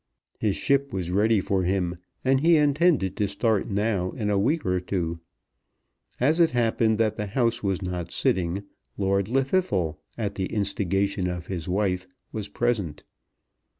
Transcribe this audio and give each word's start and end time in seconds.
His 0.39 0.55
ship 0.55 0.91
was 0.91 1.11
ready 1.11 1.39
for 1.39 1.61
him, 1.61 1.95
and 2.25 2.39
he 2.39 2.57
intended 2.57 3.15
to 3.17 3.27
start 3.27 3.67
now 3.69 4.09
in 4.13 4.31
a 4.31 4.39
week 4.39 4.65
or 4.65 4.79
two. 4.79 5.19
As 6.19 6.39
it 6.39 6.49
happened 6.49 6.97
that 6.97 7.17
the 7.17 7.27
House 7.27 7.61
was 7.61 7.83
not 7.83 8.11
sitting, 8.11 8.63
Lord 8.97 9.25
Llwddythlw, 9.27 9.97
at 10.17 10.33
the 10.33 10.47
instigation 10.47 11.27
of 11.27 11.45
his 11.45 11.69
wife, 11.69 12.07
was 12.31 12.49
present. 12.49 13.03